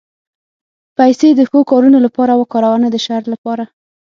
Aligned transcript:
پېسې 0.97 1.29
د 1.35 1.41
ښو 1.49 1.59
کارونو 1.71 1.97
لپاره 2.05 2.33
وکاروه، 2.37 2.81
نه 2.83 2.89
د 2.93 2.95
شر 3.05 3.23
لپاره. 3.33 3.63